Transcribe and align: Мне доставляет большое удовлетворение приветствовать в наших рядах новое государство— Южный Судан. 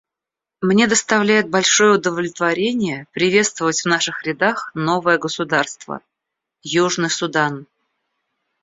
Мне 0.61 0.87
доставляет 0.87 1.47
большое 1.51 1.93
удовлетворение 1.99 3.05
приветствовать 3.13 3.81
в 3.81 3.85
наших 3.85 4.23
рядах 4.23 4.71
новое 4.73 5.19
государство— 5.19 6.01
Южный 6.63 7.11
Судан. 7.11 7.67